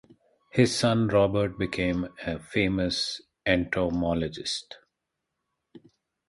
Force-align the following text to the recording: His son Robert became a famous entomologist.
His 0.49 0.75
son 0.75 1.09
Robert 1.09 1.59
became 1.59 2.07
a 2.25 2.39
famous 2.39 3.21
entomologist. 3.45 4.79